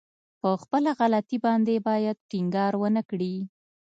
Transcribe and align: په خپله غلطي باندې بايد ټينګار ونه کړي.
په 0.41 0.49
خپله 0.61 0.89
غلطي 0.99 1.37
باندې 1.45 1.83
بايد 1.87 2.17
ټينګار 2.29 2.73
ونه 2.77 3.01
کړي. 3.09 3.35